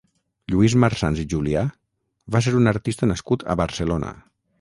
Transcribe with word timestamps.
Lluís 0.51 0.75
Marsans 0.83 1.19
i 1.23 1.25
Julià 1.33 1.61
va 2.37 2.41
ser 2.45 2.53
un 2.61 2.71
artista 2.73 3.11
nascut 3.13 3.47
a 3.55 3.57
Barcelona. 3.63 4.11